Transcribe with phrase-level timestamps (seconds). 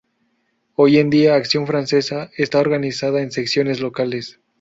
[0.73, 4.39] Hoy en día, "Acción francesa" está organizada en secciones locales.